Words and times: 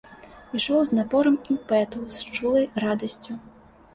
Ішоў 0.59 0.79
з 0.91 0.95
напорам 0.99 1.35
імпэту, 1.55 2.01
з 2.15 2.33
чулай 2.37 2.65
радасцю. 2.87 3.37